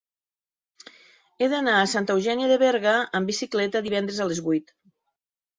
[1.41, 4.79] He d'anar a Santa Eugènia de Berga amb bicicleta divendres a les vuit.